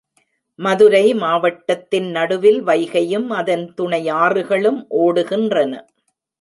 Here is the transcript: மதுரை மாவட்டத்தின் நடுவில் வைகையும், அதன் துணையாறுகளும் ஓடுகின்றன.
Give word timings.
மதுரை 0.59 1.13
மாவட்டத்தின் 1.13 2.09
நடுவில் 2.09 2.59
வைகையும், 2.63 3.27
அதன் 3.29 3.73
துணையாறுகளும் 3.77 4.81
ஓடுகின்றன. 5.01 5.73